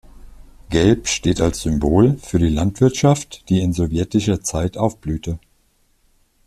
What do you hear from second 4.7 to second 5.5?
aufblühte.